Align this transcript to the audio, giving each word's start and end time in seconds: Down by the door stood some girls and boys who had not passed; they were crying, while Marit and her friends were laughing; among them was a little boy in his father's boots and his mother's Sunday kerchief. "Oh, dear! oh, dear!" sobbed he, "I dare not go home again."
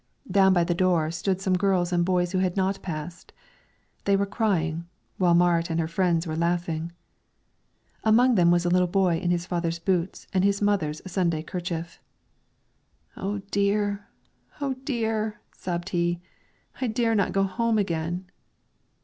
Down 0.31 0.51
by 0.51 0.63
the 0.63 0.73
door 0.73 1.11
stood 1.11 1.41
some 1.41 1.55
girls 1.55 1.93
and 1.93 2.03
boys 2.03 2.31
who 2.31 2.39
had 2.39 2.57
not 2.57 2.81
passed; 2.81 3.33
they 4.05 4.15
were 4.15 4.25
crying, 4.25 4.87
while 5.19 5.35
Marit 5.35 5.69
and 5.69 5.79
her 5.79 5.87
friends 5.87 6.25
were 6.25 6.35
laughing; 6.35 6.91
among 8.03 8.33
them 8.33 8.49
was 8.49 8.65
a 8.65 8.69
little 8.69 8.87
boy 8.87 9.19
in 9.19 9.29
his 9.29 9.45
father's 9.45 9.77
boots 9.77 10.25
and 10.33 10.43
his 10.43 10.59
mother's 10.59 11.03
Sunday 11.05 11.43
kerchief. 11.43 11.99
"Oh, 13.15 13.43
dear! 13.51 14.07
oh, 14.59 14.73
dear!" 14.83 15.39
sobbed 15.53 15.89
he, 15.89 16.19
"I 16.81 16.87
dare 16.87 17.13
not 17.13 17.31
go 17.31 17.43
home 17.43 17.77
again." 17.77 18.25